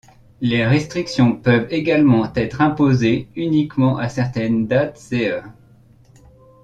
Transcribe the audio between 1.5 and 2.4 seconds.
également